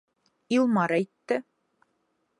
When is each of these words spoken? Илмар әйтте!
Илмар 0.57 0.95
әйтте! 0.97 1.39